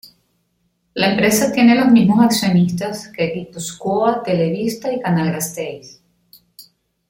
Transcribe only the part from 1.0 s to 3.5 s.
empresa tiene los mismos accionistas que